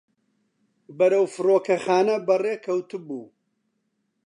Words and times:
بەرەو 0.97 1.25
فڕۆکەخانە 1.33 2.15
بەڕێکەوتبوو. 2.27 3.25